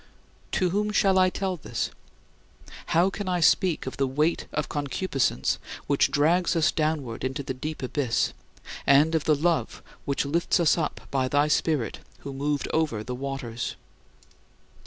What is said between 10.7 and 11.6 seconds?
up by thy